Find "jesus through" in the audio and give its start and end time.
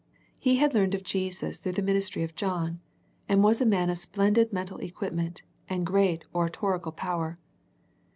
1.03-1.73